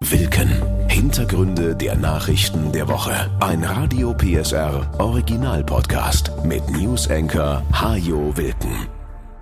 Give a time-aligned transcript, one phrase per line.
[0.00, 0.88] Wilken.
[0.88, 3.30] Hintergründe der Nachrichten der Woche.
[3.40, 8.86] Ein Radio PSR Original Podcast mit News Anchor Hajo Wilken.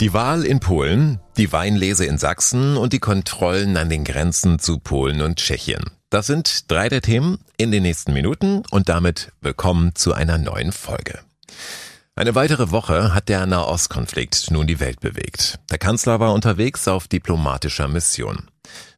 [0.00, 4.78] Die Wahl in Polen, die Weinlese in Sachsen und die Kontrollen an den Grenzen zu
[4.78, 5.84] Polen und Tschechien.
[6.08, 10.72] Das sind drei der Themen in den nächsten Minuten und damit willkommen zu einer neuen
[10.72, 11.18] Folge.
[12.18, 15.58] Eine weitere Woche hat der Nahostkonflikt nun die Welt bewegt.
[15.70, 18.48] Der Kanzler war unterwegs auf diplomatischer Mission.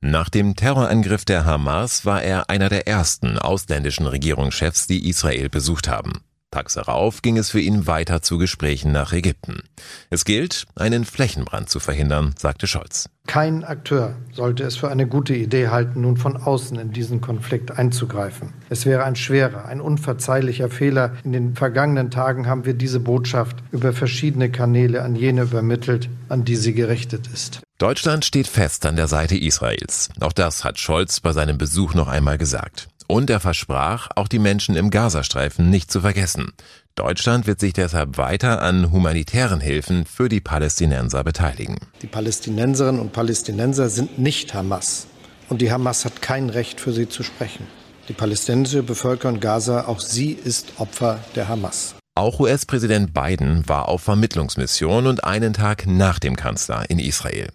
[0.01, 5.89] Nach dem Terrorangriff der Hamas war er einer der ersten ausländischen Regierungschefs, die Israel besucht
[5.89, 6.23] haben.
[6.51, 9.63] Tags darauf ging es für ihn weiter zu Gesprächen nach Ägypten.
[10.09, 13.11] Es gilt, einen Flächenbrand zu verhindern, sagte Scholz.
[13.27, 17.79] Kein Akteur sollte es für eine gute Idee halten, nun von außen in diesen Konflikt
[17.79, 18.55] einzugreifen.
[18.71, 21.13] Es wäre ein schwerer, ein unverzeihlicher Fehler.
[21.23, 26.47] In den vergangenen Tagen haben wir diese Botschaft über verschiedene Kanäle an jene übermittelt, an
[26.47, 27.61] die sie gerichtet ist.
[27.77, 30.09] Deutschland steht fest an der Seite Israels.
[30.21, 32.89] Auch das hat Scholz bei seinem Besuch noch einmal gesagt.
[33.11, 36.53] Und er versprach, auch die Menschen im Gazastreifen nicht zu vergessen.
[36.95, 41.79] Deutschland wird sich deshalb weiter an humanitären Hilfen für die Palästinenser beteiligen.
[42.03, 45.07] Die Palästinenserinnen und Palästinenser sind nicht Hamas.
[45.49, 47.67] Und die Hamas hat kein Recht, für sie zu sprechen.
[48.11, 51.95] Die palästinensische Bevölkerung Gaza, auch sie ist Opfer der Hamas.
[52.15, 57.49] Auch US-Präsident Biden war auf Vermittlungsmission und einen Tag nach dem Kanzler in Israel.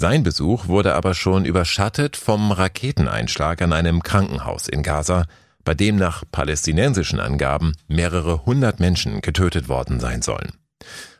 [0.00, 5.24] Sein Besuch wurde aber schon überschattet vom Raketeneinschlag an einem Krankenhaus in Gaza,
[5.64, 10.52] bei dem nach palästinensischen Angaben mehrere hundert Menschen getötet worden sein sollen.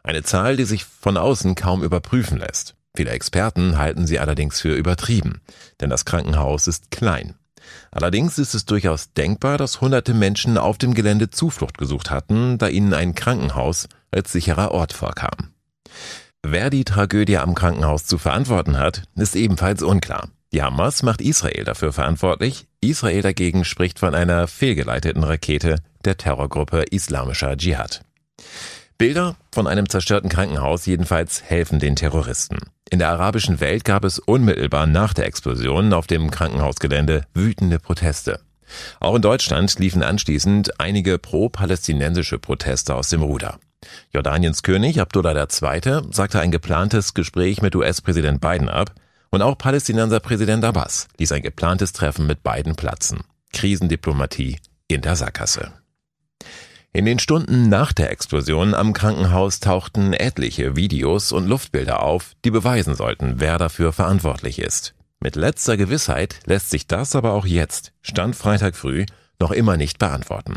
[0.04, 2.76] Eine Zahl, die sich von außen kaum überprüfen lässt.
[2.94, 5.40] Viele Experten halten sie allerdings für übertrieben,
[5.80, 7.34] denn das Krankenhaus ist klein.
[7.90, 12.68] Allerdings ist es durchaus denkbar, dass hunderte Menschen auf dem Gelände Zuflucht gesucht hatten, da
[12.68, 15.50] ihnen ein Krankenhaus als sicherer Ort vorkam.
[16.46, 20.28] Wer die Tragödie am Krankenhaus zu verantworten hat, ist ebenfalls unklar.
[20.52, 26.84] Die Hamas macht Israel dafür verantwortlich, Israel dagegen spricht von einer fehlgeleiteten Rakete der Terrorgruppe
[26.90, 28.02] Islamischer Dschihad.
[28.96, 32.58] Bilder von einem zerstörten Krankenhaus jedenfalls helfen den Terroristen.
[32.88, 38.40] In der arabischen Welt gab es unmittelbar nach der Explosion auf dem Krankenhausgelände wütende Proteste.
[39.00, 43.58] Auch in Deutschland liefen anschließend einige pro-palästinensische Proteste aus dem Ruder.
[44.12, 46.02] Jordaniens König Abdullah II.
[46.10, 48.92] sagte ein geplantes Gespräch mit US-Präsident Biden ab
[49.30, 53.20] und auch Palästinenser Präsident Abbas ließ ein geplantes Treffen mit beiden platzen.
[53.52, 54.58] Krisendiplomatie
[54.88, 55.72] in der Sackgasse.
[56.92, 62.50] In den Stunden nach der Explosion am Krankenhaus tauchten etliche Videos und Luftbilder auf, die
[62.50, 64.94] beweisen sollten, wer dafür verantwortlich ist.
[65.20, 69.04] Mit letzter Gewissheit lässt sich das aber auch jetzt, Stand Freitag früh,
[69.40, 70.56] noch immer nicht beantworten.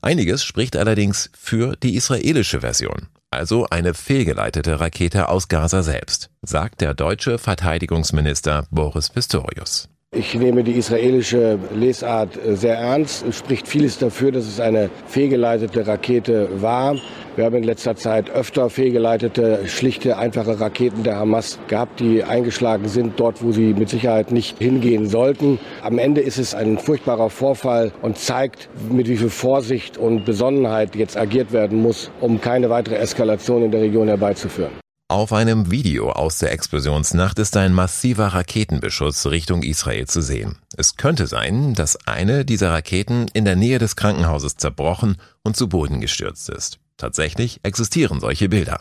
[0.00, 6.80] Einiges spricht allerdings für die israelische Version, also eine fehlgeleitete Rakete aus Gaza selbst, sagt
[6.80, 9.88] der deutsche Verteidigungsminister Boris Pistorius.
[10.18, 13.24] Ich nehme die israelische Lesart sehr ernst.
[13.24, 16.96] Es spricht vieles dafür, dass es eine fehlgeleitete Rakete war.
[17.36, 22.88] Wir haben in letzter Zeit öfter fehlgeleitete, schlichte, einfache Raketen der Hamas gehabt, die eingeschlagen
[22.88, 25.60] sind dort, wo sie mit Sicherheit nicht hingehen sollten.
[25.82, 30.96] Am Ende ist es ein furchtbarer Vorfall und zeigt, mit wie viel Vorsicht und Besonnenheit
[30.96, 34.72] jetzt agiert werden muss, um keine weitere Eskalation in der Region herbeizuführen.
[35.10, 40.58] Auf einem Video aus der Explosionsnacht ist ein massiver Raketenbeschuss Richtung Israel zu sehen.
[40.76, 45.66] Es könnte sein, dass eine dieser Raketen in der Nähe des Krankenhauses zerbrochen und zu
[45.70, 46.78] Boden gestürzt ist.
[46.98, 48.80] Tatsächlich existieren solche Bilder.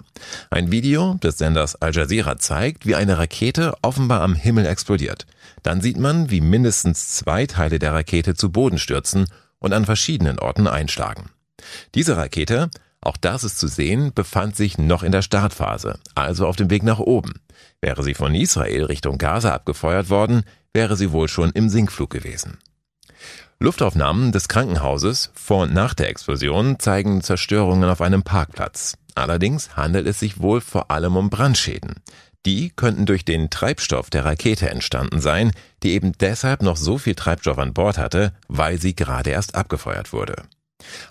[0.49, 5.27] Ein Video des Senders Al Jazeera zeigt, wie eine Rakete offenbar am Himmel explodiert.
[5.63, 9.27] Dann sieht man, wie mindestens zwei Teile der Rakete zu Boden stürzen
[9.59, 11.29] und an verschiedenen Orten einschlagen.
[11.95, 12.69] Diese Rakete
[13.01, 16.83] auch das ist zu sehen, befand sich noch in der Startphase, also auf dem Weg
[16.83, 17.33] nach oben.
[17.81, 20.43] Wäre sie von Israel Richtung Gaza abgefeuert worden,
[20.73, 22.57] wäre sie wohl schon im Sinkflug gewesen.
[23.59, 28.97] Luftaufnahmen des Krankenhauses vor und nach der Explosion zeigen Zerstörungen auf einem Parkplatz.
[29.15, 31.95] Allerdings handelt es sich wohl vor allem um Brandschäden.
[32.45, 37.15] Die könnten durch den Treibstoff der Rakete entstanden sein, die eben deshalb noch so viel
[37.15, 40.43] Treibstoff an Bord hatte, weil sie gerade erst abgefeuert wurde.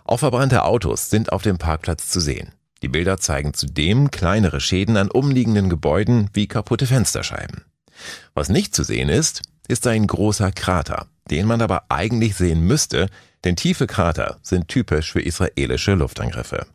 [0.05, 2.53] Auch verbrannte Autos sind auf dem Parkplatz zu sehen.
[2.83, 7.65] Die Bilder zeigen zudem kleinere Schäden an umliegenden Gebäuden wie kaputte Fensterscheiben.
[8.35, 13.09] Was nicht zu sehen ist, ist ein großer Krater, den man aber eigentlich sehen müsste,
[13.45, 16.67] denn tiefe Krater sind typisch für israelische Luftangriffe.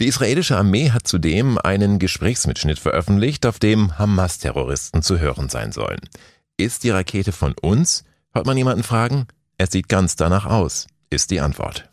[0.00, 6.00] Die israelische Armee hat zudem einen Gesprächsmitschnitt veröffentlicht, auf dem Hamas-Terroristen zu hören sein sollen.
[6.56, 8.04] Ist die Rakete von uns?
[8.32, 9.28] Hört man jemanden fragen?
[9.56, 11.88] Es sieht ganz danach aus ist die Antwort.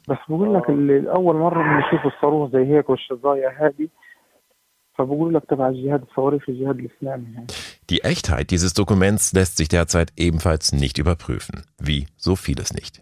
[7.90, 13.02] Die Echtheit dieses Dokuments lässt sich derzeit ebenfalls nicht überprüfen, wie so vieles nicht.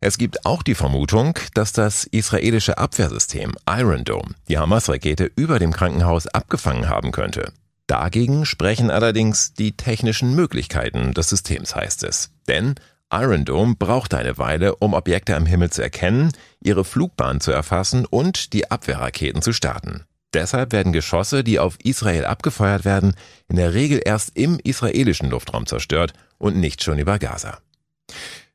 [0.00, 5.72] Es gibt auch die Vermutung, dass das israelische Abwehrsystem Iron Dome die Hamas-Rakete über dem
[5.72, 7.52] Krankenhaus abgefangen haben könnte.
[7.86, 12.32] Dagegen sprechen allerdings die technischen Möglichkeiten des Systems, heißt es.
[12.48, 12.76] Denn
[13.16, 18.06] Iron Dome braucht eine Weile, um Objekte am Himmel zu erkennen, ihre Flugbahn zu erfassen
[18.06, 20.02] und die Abwehrraketen zu starten.
[20.32, 23.14] Deshalb werden Geschosse, die auf Israel abgefeuert werden,
[23.46, 27.58] in der Regel erst im israelischen Luftraum zerstört und nicht schon über Gaza.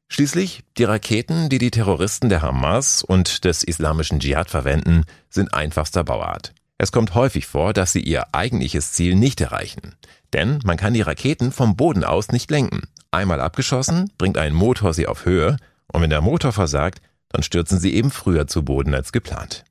[0.09, 6.03] Schließlich, die Raketen, die die Terroristen der Hamas und des islamischen Dschihad verwenden, sind einfachster
[6.03, 6.53] Bauart.
[6.77, 9.95] Es kommt häufig vor, dass sie ihr eigentliches Ziel nicht erreichen.
[10.33, 12.89] Denn man kann die Raketen vom Boden aus nicht lenken.
[13.11, 15.57] Einmal abgeschossen, bringt ein Motor sie auf Höhe,
[15.91, 19.63] und wenn der Motor versagt, dann stürzen sie eben früher zu Boden als geplant.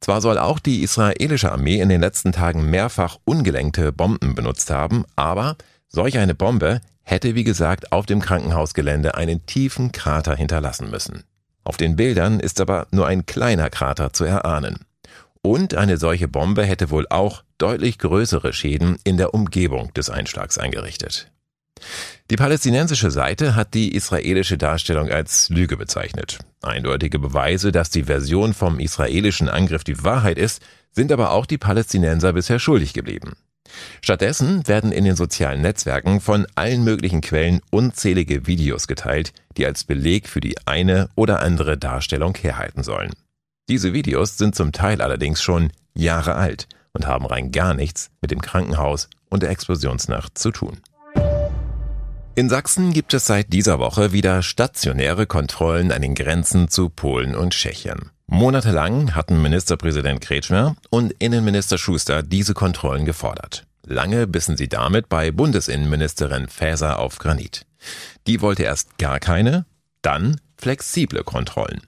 [0.00, 5.04] Zwar soll auch die israelische Armee in den letzten Tagen mehrfach ungelenkte Bomben benutzt haben,
[5.14, 5.56] aber
[5.88, 11.24] solch eine Bombe hätte wie gesagt auf dem Krankenhausgelände einen tiefen Krater hinterlassen müssen.
[11.64, 14.78] Auf den Bildern ist aber nur ein kleiner Krater zu erahnen.
[15.42, 20.58] Und eine solche Bombe hätte wohl auch deutlich größere Schäden in der Umgebung des Einschlags
[20.58, 21.30] eingerichtet.
[22.30, 26.38] Die palästinensische Seite hat die israelische Darstellung als Lüge bezeichnet.
[26.62, 30.62] Eindeutige Beweise, dass die Version vom israelischen Angriff die Wahrheit ist,
[30.92, 33.32] sind aber auch die Palästinenser bisher schuldig geblieben.
[34.02, 39.84] Stattdessen werden in den sozialen Netzwerken von allen möglichen Quellen unzählige Videos geteilt, die als
[39.84, 43.12] Beleg für die eine oder andere Darstellung herhalten sollen.
[43.68, 48.30] Diese Videos sind zum Teil allerdings schon Jahre alt und haben rein gar nichts mit
[48.30, 50.78] dem Krankenhaus und der Explosionsnacht zu tun.
[52.36, 57.34] In Sachsen gibt es seit dieser Woche wieder stationäre Kontrollen an den Grenzen zu Polen
[57.34, 58.10] und Tschechien.
[58.28, 63.66] Monatelang hatten Ministerpräsident Kretschmer und Innenminister Schuster diese Kontrollen gefordert.
[63.84, 67.66] Lange bissen sie damit bei Bundesinnenministerin Faeser auf Granit.
[68.28, 69.66] Die wollte erst gar keine,
[70.00, 71.80] dann flexible Kontrollen.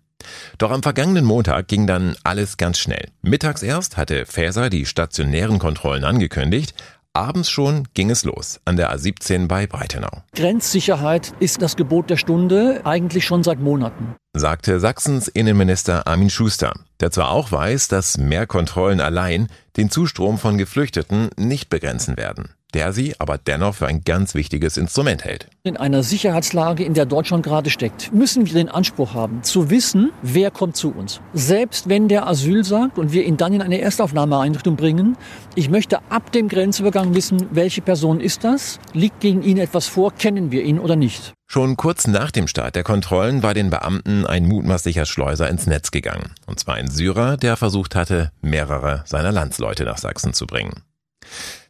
[0.58, 3.08] Doch am vergangenen Montag ging dann alles ganz schnell.
[3.22, 6.74] Mittags erst hatte Faeser die stationären Kontrollen angekündigt,
[7.14, 10.22] Abends schon ging es los an der A17 bei Breitenau.
[10.34, 14.14] Grenzsicherheit ist das Gebot der Stunde, eigentlich schon seit Monaten.
[14.34, 20.38] Sagte Sachsens Innenminister Armin Schuster, der zwar auch weiß, dass mehr Kontrollen allein den Zustrom
[20.38, 25.48] von Geflüchteten nicht begrenzen werden der sie aber dennoch für ein ganz wichtiges Instrument hält.
[25.62, 30.10] In einer Sicherheitslage, in der Deutschland gerade steckt, müssen wir den Anspruch haben, zu wissen,
[30.22, 31.20] wer kommt zu uns.
[31.34, 35.16] Selbst wenn der Asyl sagt und wir ihn dann in eine Erstaufnahmeeinrichtung bringen,
[35.54, 40.12] ich möchte ab dem Grenzübergang wissen, welche Person ist das, liegt gegen ihn etwas vor,
[40.14, 41.34] kennen wir ihn oder nicht.
[41.52, 45.90] Schon kurz nach dem Start der Kontrollen war den Beamten ein mutmaßlicher Schleuser ins Netz
[45.90, 46.32] gegangen.
[46.46, 50.82] Und zwar ein Syrer, der versucht hatte, mehrere seiner Landsleute nach Sachsen zu bringen.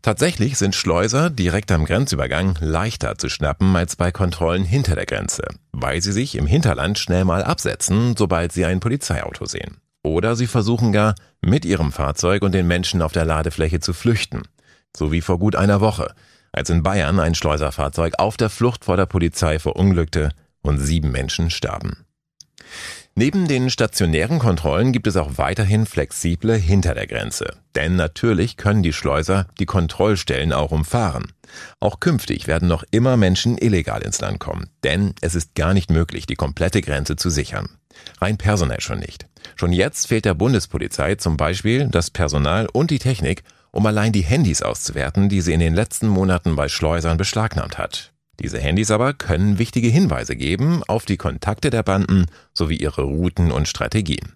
[0.03, 5.45] Tatsächlich sind Schleuser direkt am Grenzübergang leichter zu schnappen als bei Kontrollen hinter der Grenze,
[5.71, 9.77] weil sie sich im Hinterland schnell mal absetzen, sobald sie ein Polizeiauto sehen.
[10.03, 14.43] Oder sie versuchen gar, mit ihrem Fahrzeug und den Menschen auf der Ladefläche zu flüchten.
[14.97, 16.13] So wie vor gut einer Woche,
[16.51, 20.31] als in Bayern ein Schleuserfahrzeug auf der Flucht vor der Polizei verunglückte
[20.63, 22.05] und sieben Menschen starben.
[23.15, 27.57] Neben den stationären Kontrollen gibt es auch weiterhin flexible hinter der Grenze.
[27.75, 31.33] Denn natürlich können die Schleuser die Kontrollstellen auch umfahren.
[31.79, 34.71] Auch künftig werden noch immer Menschen illegal ins Land kommen.
[34.83, 37.69] Denn es ist gar nicht möglich, die komplette Grenze zu sichern.
[38.21, 39.27] Rein personell schon nicht.
[39.57, 43.43] Schon jetzt fehlt der Bundespolizei zum Beispiel das Personal und die Technik,
[43.73, 48.12] um allein die Handys auszuwerten, die sie in den letzten Monaten bei Schleusern beschlagnahmt hat.
[48.43, 53.53] Diese Handys aber können wichtige Hinweise geben auf die Kontakte der Banden sowie ihre Routen
[53.53, 54.33] und Strategien.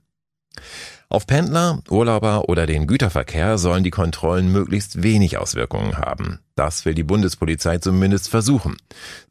[1.08, 6.38] Auf Pendler, Urlauber oder den Güterverkehr sollen die Kontrollen möglichst wenig Auswirkungen haben.
[6.54, 8.76] Das will die Bundespolizei zumindest versuchen.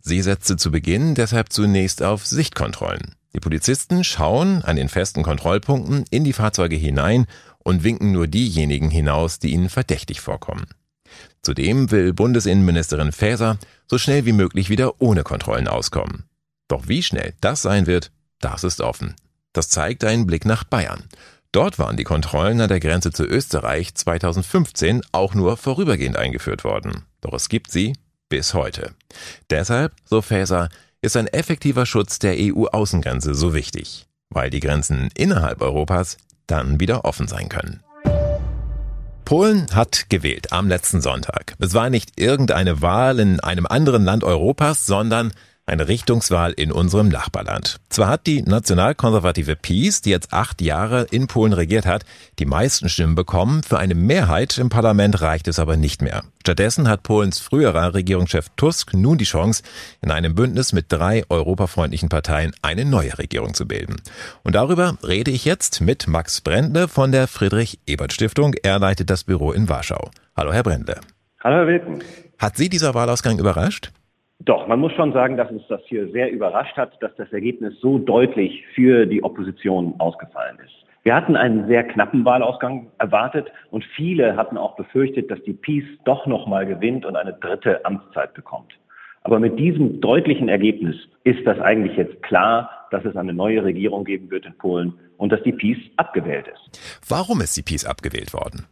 [0.02, 3.16] Sie setzte zu Beginn deshalb zunächst auf Sichtkontrollen.
[3.34, 7.28] Die Polizisten schauen an den festen Kontrollpunkten in die Fahrzeuge hinein
[7.60, 10.68] und winken nur diejenigen hinaus, die ihnen verdächtig vorkommen.
[11.42, 13.58] Zudem will Bundesinnenministerin Faeser
[13.88, 16.24] so schnell wie möglich wieder ohne Kontrollen auskommen.
[16.68, 19.16] Doch wie schnell das sein wird, das ist offen.
[19.54, 21.04] Das zeigt ein Blick nach Bayern.
[21.52, 27.06] Dort waren die Kontrollen an der Grenze zu Österreich 2015 auch nur vorübergehend eingeführt worden.
[27.22, 27.94] Doch es gibt sie
[28.28, 28.94] bis heute.
[29.50, 30.68] Deshalb, so Faeser,
[31.02, 36.18] ist ein effektiver Schutz der EU-Außengrenze so wichtig, weil die Grenzen innerhalb Europas
[36.48, 37.85] dann wieder offen sein können.
[39.26, 41.56] Polen hat gewählt am letzten Sonntag.
[41.60, 45.34] Es war nicht irgendeine Wahl in einem anderen Land Europas, sondern
[45.68, 47.80] Eine Richtungswahl in unserem Nachbarland.
[47.90, 52.06] Zwar hat die nationalkonservative PiS, die jetzt acht Jahre in Polen regiert hat,
[52.38, 53.64] die meisten Stimmen bekommen.
[53.64, 56.22] Für eine Mehrheit im Parlament reicht es aber nicht mehr.
[56.42, 59.64] Stattdessen hat Polens früherer Regierungschef Tusk nun die Chance,
[60.04, 63.96] in einem Bündnis mit drei europafreundlichen Parteien eine neue Regierung zu bilden.
[64.44, 68.54] Und darüber rede ich jetzt mit Max Brendle von der Friedrich-Ebert-Stiftung.
[68.62, 70.12] Er leitet das Büro in Warschau.
[70.36, 71.00] Hallo, Herr Brendle.
[71.44, 72.04] Hallo, Herr Wilken.
[72.38, 73.92] Hat Sie dieser Wahlausgang überrascht?
[74.46, 77.74] Doch, man muss schon sagen, dass uns das hier sehr überrascht hat, dass das Ergebnis
[77.82, 80.86] so deutlich für die Opposition ausgefallen ist.
[81.02, 85.86] Wir hatten einen sehr knappen Wahlausgang erwartet und viele hatten auch befürchtet, dass die Peace
[86.06, 88.74] doch nochmal gewinnt und eine dritte Amtszeit bekommt.
[89.24, 94.04] Aber mit diesem deutlichen Ergebnis ist das eigentlich jetzt klar, dass es eine neue Regierung
[94.04, 97.02] geben wird in Polen und dass die Peace abgewählt ist.
[97.10, 98.68] Warum ist die Peace abgewählt worden?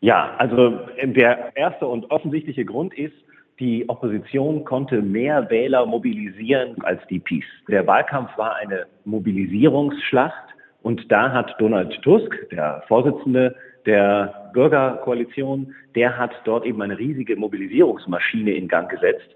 [0.00, 3.14] Ja, also der erste und offensichtliche Grund ist,
[3.60, 7.44] die Opposition konnte mehr Wähler mobilisieren als die Peace.
[7.68, 13.54] Der Wahlkampf war eine Mobilisierungsschlacht und da hat Donald Tusk, der Vorsitzende
[13.86, 19.28] der Bürgerkoalition, der hat dort eben eine riesige Mobilisierungsmaschine in Gang gesetzt.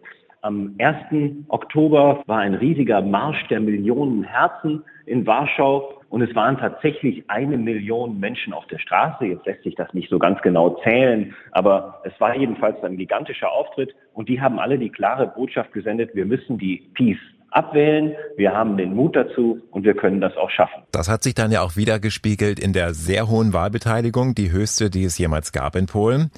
[0.44, 1.46] Am 1.
[1.48, 7.56] Oktober war ein riesiger Marsch der Millionen Herzen in Warschau und es waren tatsächlich eine
[7.56, 9.24] Million Menschen auf der Straße.
[9.24, 13.50] Jetzt lässt sich das nicht so ganz genau zählen, aber es war jedenfalls ein gigantischer
[13.50, 17.16] Auftritt und die haben alle die klare Botschaft gesendet, wir müssen die Peace
[17.54, 18.14] abwählen.
[18.36, 20.82] Wir haben den Mut dazu und wir können das auch schaffen.
[20.90, 24.90] Das hat sich dann ja auch wieder gespiegelt in der sehr hohen Wahlbeteiligung, die höchste,
[24.90, 26.30] die es jemals gab in Polen.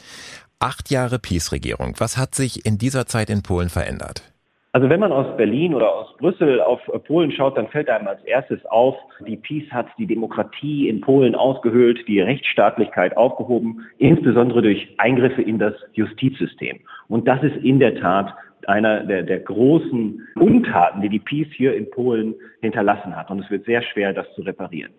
[0.58, 1.96] Acht Jahre Peace-Regierung.
[1.98, 4.22] Was hat sich in dieser Zeit in Polen verändert?
[4.72, 8.24] Also wenn man aus Berlin oder aus Brüssel auf Polen schaut, dann fällt einem als
[8.24, 8.96] erstes auf,
[9.26, 15.58] die Peace hat die Demokratie in Polen ausgehöhlt, die Rechtsstaatlichkeit aufgehoben, insbesondere durch Eingriffe in
[15.58, 16.80] das Justizsystem.
[17.08, 18.34] Und das ist in der Tat
[18.66, 23.30] einer der, der großen Untaten, die die Peace hier in Polen hinterlassen hat.
[23.30, 24.92] Und es wird sehr schwer, das zu reparieren.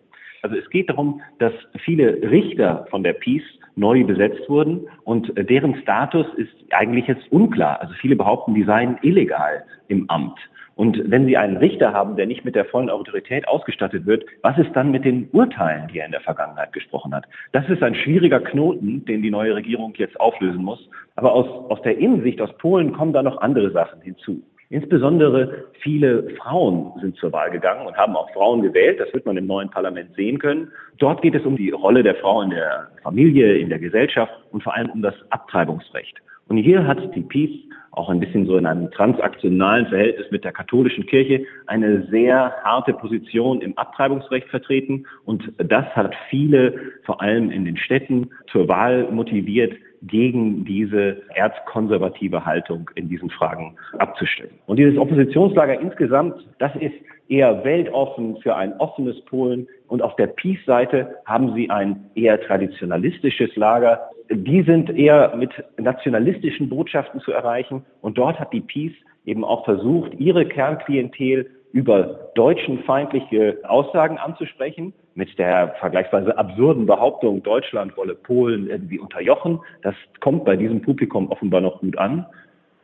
[0.44, 3.42] Also es geht darum, dass viele Richter von der Peace
[3.78, 7.80] neu besetzt wurden und deren Status ist eigentlich jetzt unklar.
[7.82, 10.38] Also viele behaupten, die seien illegal im Amt.
[10.78, 14.60] Und wenn Sie einen Richter haben, der nicht mit der vollen Autorität ausgestattet wird, was
[14.60, 17.26] ist dann mit den Urteilen, die er in der Vergangenheit gesprochen hat?
[17.52, 20.88] Das ist ein schwieriger Knoten, den die neue Regierung jetzt auflösen muss.
[21.16, 24.44] Aber aus, aus der Innensicht aus Polen kommen da noch andere Sachen hinzu.
[24.70, 29.00] Insbesondere viele Frauen sind zur Wahl gegangen und haben auch Frauen gewählt.
[29.00, 30.72] Das wird man im neuen Parlament sehen können.
[30.98, 34.64] Dort geht es um die Rolle der Frau in der Familie, in der Gesellschaft und
[34.64, 36.18] vor allem um das Abtreibungsrecht.
[36.50, 40.52] Und hier hat die Peace auch ein bisschen so in einem transaktionalen Verhältnis mit der
[40.52, 45.06] katholischen Kirche eine sehr harte Position im Abtreibungsrecht vertreten.
[45.26, 52.46] Und das hat viele, vor allem in den Städten, zur Wahl motiviert, gegen diese erzkonservative
[52.46, 54.52] Haltung in diesen Fragen abzustimmen.
[54.66, 56.94] Und dieses Oppositionslager insgesamt, das ist
[57.30, 59.68] eher weltoffen für ein offenes Polen.
[59.88, 64.10] Und auf der Peace-Seite haben sie ein eher traditionalistisches Lager.
[64.30, 67.86] Die sind eher mit nationalistischen Botschaften zu erreichen.
[68.02, 75.38] Und dort hat die Peace eben auch versucht, ihre Kernklientel über deutschenfeindliche Aussagen anzusprechen, mit
[75.38, 79.60] der vergleichsweise absurden Behauptung, Deutschland wolle Polen irgendwie unterjochen.
[79.82, 82.26] Das kommt bei diesem Publikum offenbar noch gut an.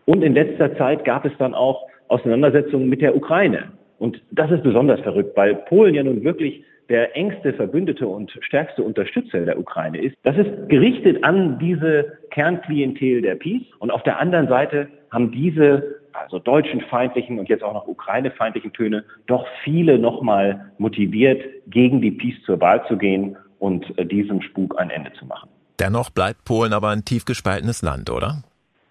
[0.06, 3.72] Und in letzter Zeit gab es dann auch Auseinandersetzungen mit der Ukraine.
[4.00, 8.84] Und das ist besonders verrückt, weil Polen ja nun wirklich der engste Verbündete und stärkste
[8.84, 10.16] Unterstützer der Ukraine ist.
[10.24, 13.64] Das ist gerichtet an diese Kernklientel der Peace.
[13.80, 19.04] Und auf der anderen Seite haben diese also deutschenfeindlichen und jetzt auch noch ukrainefeindlichen Töne,
[19.28, 24.80] doch viele nochmal motiviert, gegen die Peace zur Wahl zu gehen und äh, diesem Spuk
[24.80, 25.50] ein Ende zu machen.
[25.80, 28.44] Dennoch bleibt Polen aber ein tief gespaltenes Land, oder?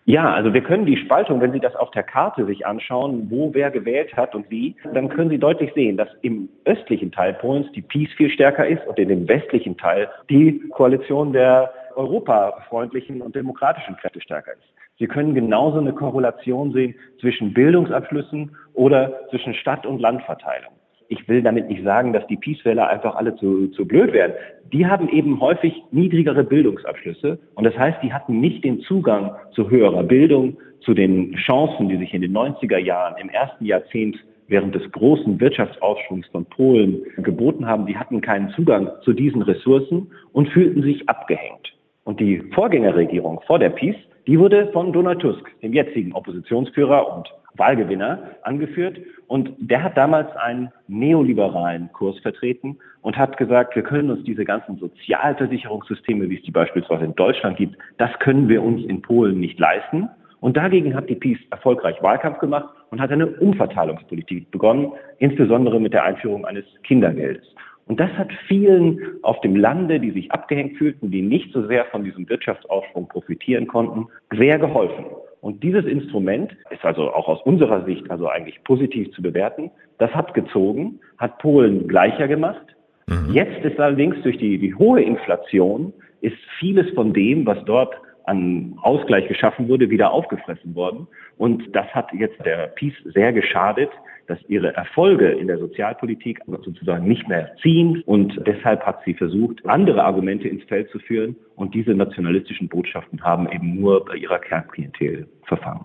[0.04, 3.54] Ja, also wir können die Spaltung, wenn Sie das auf der Karte sich anschauen, wo
[3.54, 7.70] wer gewählt hat und wie, dann können Sie deutlich sehen, dass im östlichen Teil Polens
[7.72, 13.36] die Peace viel stärker ist und in dem westlichen Teil die Koalition der europafreundlichen und
[13.36, 14.81] demokratischen Kräfte stärker ist.
[14.99, 20.72] Sie können genauso eine Korrelation sehen zwischen Bildungsabschlüssen oder zwischen Stadt- und Landverteilung.
[21.08, 24.32] Ich will damit nicht sagen, dass die Peace-Wähler einfach alle zu, zu blöd werden.
[24.72, 29.68] Die haben eben häufig niedrigere Bildungsabschlüsse und das heißt, die hatten nicht den Zugang zu
[29.68, 34.16] höherer Bildung, zu den Chancen, die sich in den 90er Jahren, im ersten Jahrzehnt
[34.49, 37.87] während des großen Wirtschaftsaufschwungs von Polen geboten haben.
[37.87, 41.72] Die hatten keinen Zugang zu diesen Ressourcen und fühlten sich abgehängt.
[42.04, 47.32] Und die Vorgängerregierung vor der Peace, die wurde von Donald Tusk, dem jetzigen Oppositionsführer und
[47.54, 48.98] Wahlgewinner, angeführt.
[49.26, 54.44] Und der hat damals einen neoliberalen Kurs vertreten und hat gesagt, wir können uns diese
[54.44, 59.40] ganzen Sozialversicherungssysteme, wie es die beispielsweise in Deutschland gibt, das können wir uns in Polen
[59.40, 60.08] nicht leisten.
[60.40, 65.92] Und dagegen hat die PiS erfolgreich Wahlkampf gemacht und hat eine Umverteilungspolitik begonnen, insbesondere mit
[65.92, 67.44] der Einführung eines Kindergeldes.
[67.86, 71.84] Und das hat vielen auf dem Lande, die sich abgehängt fühlten, die nicht so sehr
[71.86, 75.06] von diesem Wirtschaftsaufschwung profitieren konnten, sehr geholfen.
[75.40, 79.72] Und dieses Instrument ist also auch aus unserer Sicht also eigentlich positiv zu bewerten.
[79.98, 82.64] Das hat gezogen, hat Polen gleicher gemacht.
[83.08, 83.34] Mhm.
[83.34, 87.92] Jetzt ist allerdings durch die, die hohe Inflation ist vieles von dem, was dort
[88.24, 91.08] an Ausgleich geschaffen wurde, wieder aufgefressen worden.
[91.38, 93.90] Und das hat jetzt der Peace sehr geschadet,
[94.26, 98.02] dass ihre Erfolge in der Sozialpolitik sozusagen nicht mehr ziehen.
[98.06, 101.36] Und deshalb hat sie versucht, andere Argumente ins Feld zu führen.
[101.56, 105.84] Und diese nationalistischen Botschaften haben eben nur bei ihrer Kernklientel verfangen.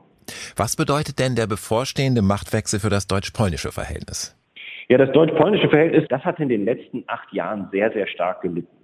[0.55, 4.35] Was bedeutet denn der bevorstehende Machtwechsel für das deutsch-polnische Verhältnis?
[4.89, 8.75] Ja, das deutsch-polnische Verhältnis, das hat in den letzten acht Jahren sehr, sehr stark gelitten.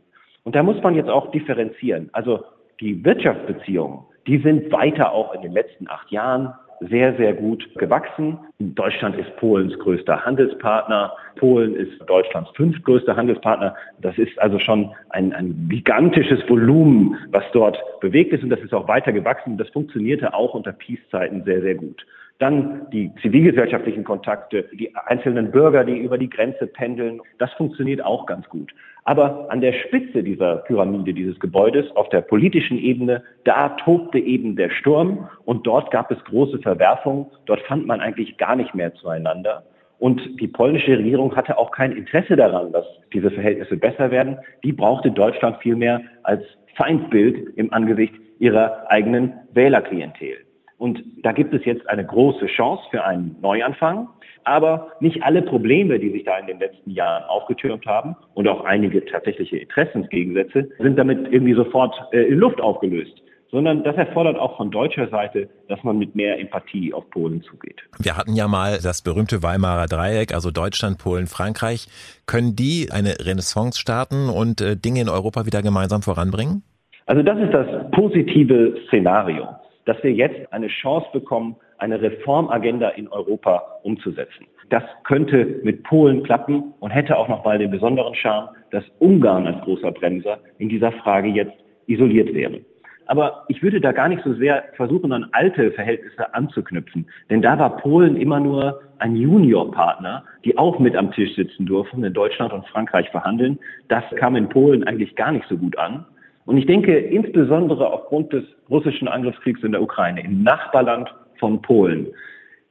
[0.43, 2.09] Und da muss man jetzt auch differenzieren.
[2.11, 2.43] Also
[2.81, 6.53] die Wirtschaftsbeziehungen, die sind weiter auch in den letzten acht Jahren
[6.89, 8.37] sehr, sehr gut gewachsen.
[8.59, 11.13] Deutschland ist Polens größter Handelspartner.
[11.35, 13.75] Polen ist Deutschlands fünftgrößter Handelspartner.
[14.01, 18.73] Das ist also schon ein, ein gigantisches Volumen, was dort bewegt ist und das ist
[18.73, 19.57] auch weiter gewachsen.
[19.57, 22.05] Das funktionierte auch unter Peace-Zeiten sehr, sehr gut.
[22.39, 27.21] Dann die zivilgesellschaftlichen Kontakte, die einzelnen Bürger, die über die Grenze pendeln.
[27.37, 28.73] Das funktioniert auch ganz gut.
[29.05, 34.55] Aber an der Spitze dieser Pyramide, dieses Gebäudes, auf der politischen Ebene, da tobte eben
[34.55, 37.25] der Sturm und dort gab es große Verwerfungen.
[37.45, 39.63] Dort fand man eigentlich gar nicht mehr zueinander.
[39.99, 44.37] Und die polnische Regierung hatte auch kein Interesse daran, dass diese Verhältnisse besser werden.
[44.63, 46.43] Die brauchte Deutschland vielmehr als
[46.75, 50.37] Feindbild im Angesicht ihrer eigenen Wählerklientel.
[50.83, 54.09] Und da gibt es jetzt eine große Chance für einen Neuanfang.
[54.43, 58.65] Aber nicht alle Probleme, die sich da in den letzten Jahren aufgetürmt haben und auch
[58.65, 63.13] einige tatsächliche Interessensgegensätze sind damit irgendwie sofort äh, in Luft aufgelöst
[63.49, 67.83] sondern das erfordert auch von deutscher Seite, dass man mit mehr Empathie auf Polen zugeht.
[67.99, 71.85] Wir hatten ja mal das berühmte Weimarer Dreieck, also Deutschland, Polen, Frankreich.
[72.25, 76.63] Können die eine Renaissance starten und äh, Dinge in Europa wieder gemeinsam voranbringen?
[77.05, 79.47] Also das ist das positive Szenario
[79.85, 84.47] dass wir jetzt eine Chance bekommen, eine Reformagenda in Europa umzusetzen.
[84.69, 89.45] Das könnte mit Polen klappen und hätte auch noch mal den besonderen Charme, dass Ungarn
[89.45, 91.53] als großer Bremser in dieser Frage jetzt
[91.87, 92.61] isoliert wäre.
[93.07, 97.05] Aber ich würde da gar nicht so sehr versuchen, an alte Verhältnisse anzuknüpfen.
[97.29, 102.03] Denn da war Polen immer nur ein Juniorpartner, die auch mit am Tisch sitzen durften,
[102.03, 103.59] in Deutschland und Frankreich verhandeln.
[103.89, 106.05] Das kam in Polen eigentlich gar nicht so gut an.
[106.45, 112.07] Und ich denke, insbesondere aufgrund des russischen Angriffskriegs in der Ukraine, im Nachbarland von Polen,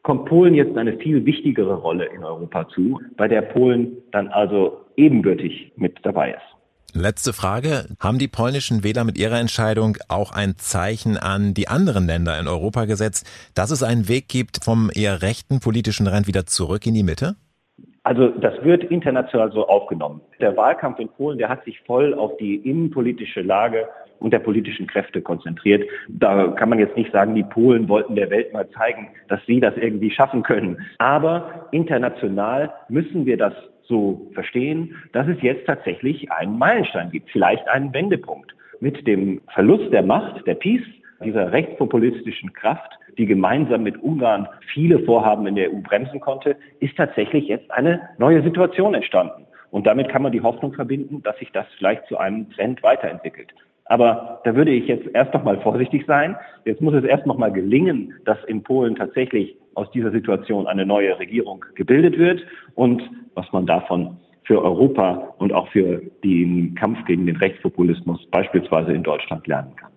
[0.03, 4.85] kommt Polen jetzt eine viel wichtigere Rolle in Europa zu, bei der Polen dann also
[4.97, 6.53] ebenbürtig mit dabei ist.
[6.95, 7.87] Letzte Frage.
[8.01, 12.49] Haben die polnischen Wähler mit ihrer Entscheidung auch ein Zeichen an die anderen Länder in
[12.49, 16.93] Europa gesetzt, dass es einen Weg gibt vom eher rechten politischen Rand wieder zurück in
[16.93, 17.37] die Mitte?
[18.05, 20.21] Also das wird international so aufgenommen.
[20.41, 23.89] Der Wahlkampf in Polen, der hat sich voll auf die innenpolitische Lage
[24.19, 25.89] und der politischen Kräfte konzentriert.
[26.09, 29.61] Da kann man jetzt nicht sagen, die Polen wollten der Welt mal zeigen, dass sie
[29.61, 30.79] das irgendwie schaffen können.
[30.99, 37.67] Aber international müssen wir das so verstehen, dass es jetzt tatsächlich einen Meilenstein gibt, vielleicht
[37.69, 38.53] einen Wendepunkt.
[38.81, 40.83] Mit dem Verlust der Macht, der Peace,
[41.25, 46.97] dieser rechtspopulistischen Kraft, die gemeinsam mit Ungarn viele Vorhaben in der EU bremsen konnte, ist
[46.97, 49.47] tatsächlich jetzt eine neue Situation entstanden.
[49.71, 53.53] Und damit kann man die Hoffnung verbinden, dass sich das vielleicht zu einem Trend weiterentwickelt.
[53.87, 56.37] Aber da würde ich jetzt erst noch mal vorsichtig sein.
[56.65, 60.87] Jetzt muss es erst noch mal gelingen, dass in Polen tatsächlich aus dieser Situation eine
[60.87, 62.43] neue Regierung gebildet wird
[62.75, 63.03] und
[63.35, 69.03] was man davon für Europa und auch für den Kampf gegen den Rechtspopulismus beispielsweise in
[69.03, 69.92] Deutschland lernen kann.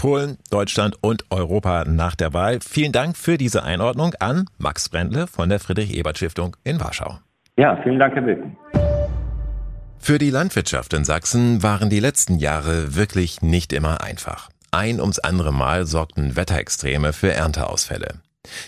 [0.00, 2.60] Polen, Deutschland und Europa nach der Wahl.
[2.66, 7.18] Vielen Dank für diese Einordnung an Max Brendle von der Friedrich-Ebert-Stiftung in Warschau.
[7.58, 8.56] Ja, vielen Dank, Herr Wilken.
[9.98, 14.48] Für die Landwirtschaft in Sachsen waren die letzten Jahre wirklich nicht immer einfach.
[14.70, 18.20] Ein ums andere Mal sorgten Wetterextreme für Ernteausfälle.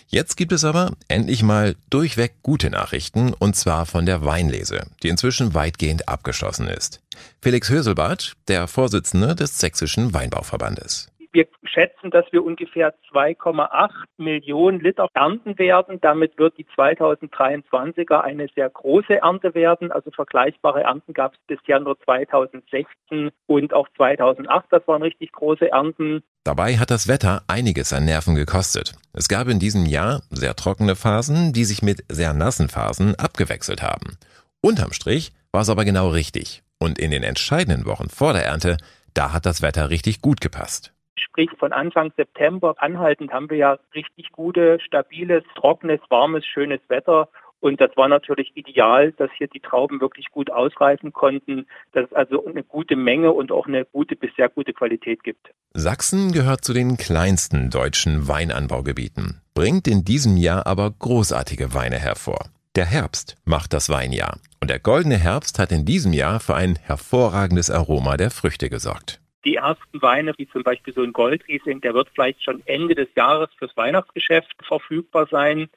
[0.09, 5.09] Jetzt gibt es aber endlich mal durchweg gute Nachrichten, und zwar von der Weinlese, die
[5.09, 7.01] inzwischen weitgehend abgeschlossen ist.
[7.41, 11.12] Felix Höselbart, der Vorsitzende des Sächsischen Weinbauverbandes.
[11.33, 15.99] Wir schätzen, dass wir ungefähr 2,8 Millionen Liter ernten werden.
[16.03, 19.91] Damit wird die 2023er eine sehr große Ernte werden.
[19.91, 24.67] Also vergleichbare Ernten gab es bisher nur 2016 und auch 2008.
[24.71, 26.23] Das waren richtig große Ernten.
[26.45, 28.93] Dabei hat das Wetter einiges an Nerven gekostet.
[29.15, 33.83] Es gab in diesem Jahr sehr trockene Phasen, die sich mit sehr nassen Phasen abgewechselt
[33.83, 34.19] haben.
[34.61, 36.63] Unterm Strich war es aber genau richtig.
[36.79, 38.77] Und in den entscheidenden Wochen vor der Ernte,
[39.15, 40.93] da hat das Wetter richtig gut gepasst.
[41.17, 47.29] Sprich, von Anfang September anhaltend haben wir ja richtig gute, stabiles, trockenes, warmes, schönes Wetter.
[47.61, 52.13] Und das war natürlich ideal, dass hier die Trauben wirklich gut ausreifen konnten, dass es
[52.13, 55.53] also eine gute Menge und auch eine gute bis sehr gute Qualität gibt.
[55.73, 62.47] Sachsen gehört zu den kleinsten deutschen Weinanbaugebieten, bringt in diesem Jahr aber großartige Weine hervor.
[62.75, 64.39] Der Herbst macht das Weinjahr.
[64.61, 69.22] Und der goldene Herbst hat in diesem Jahr für ein hervorragendes Aroma der Früchte gesorgt.
[69.45, 73.09] Die ersten Weine, wie zum Beispiel so ein Goldriesling, der wird vielleicht schon Ende des
[73.17, 75.69] Jahres fürs Weihnachtsgeschäft verfügbar sein.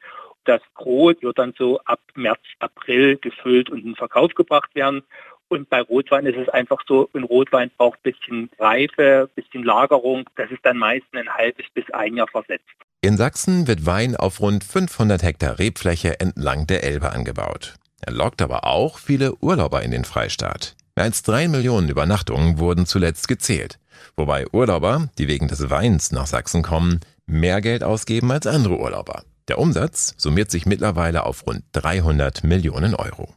[0.43, 5.01] Das Gros wird dann so ab März, April gefüllt und in Verkauf gebracht werden.
[5.47, 9.63] Und bei Rotwein ist es einfach so, ein Rotwein braucht ein bisschen Reife, ein bisschen
[9.63, 10.30] Lagerung.
[10.36, 12.65] Das ist dann meist ein halbes bis ein Jahr versetzt.
[13.01, 17.75] In Sachsen wird Wein auf rund 500 Hektar Rebfläche entlang der Elbe angebaut.
[18.01, 20.75] Er lockt aber auch viele Urlauber in den Freistaat.
[20.95, 23.79] Mehr als drei Millionen Übernachtungen wurden zuletzt gezählt,
[24.15, 29.23] wobei Urlauber, die wegen des Weins nach Sachsen kommen, mehr Geld ausgeben als andere Urlauber.
[29.49, 33.34] Der Umsatz summiert sich mittlerweile auf rund 300 Millionen Euro.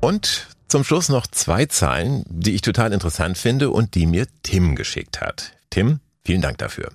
[0.00, 4.74] Und zum Schluss noch zwei Zahlen, die ich total interessant finde und die mir Tim
[4.74, 5.52] geschickt hat.
[5.70, 6.90] Tim, vielen Dank dafür.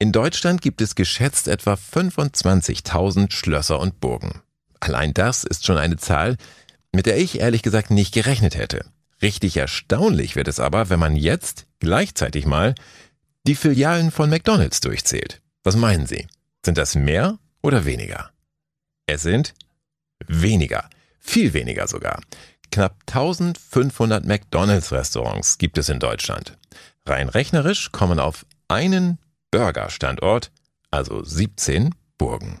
[0.00, 4.42] In Deutschland gibt es geschätzt etwa 25.000 Schlösser und Burgen.
[4.80, 6.36] Allein das ist schon eine Zahl,
[6.92, 8.84] mit der ich ehrlich gesagt nicht gerechnet hätte.
[9.20, 12.74] Richtig erstaunlich wird es aber, wenn man jetzt gleichzeitig mal
[13.46, 15.40] die Filialen von McDonald's durchzählt.
[15.64, 16.26] Was meinen Sie?
[16.64, 18.30] Sind das mehr oder weniger?
[19.06, 19.54] Es sind
[20.26, 20.88] weniger.
[21.18, 22.20] Viel weniger sogar.
[22.70, 26.58] Knapp 1500 McDonald's-Restaurants gibt es in Deutschland.
[27.06, 29.18] Rein rechnerisch kommen auf einen
[29.50, 30.50] Burger-Standort,
[30.90, 32.60] also 17 Burgen.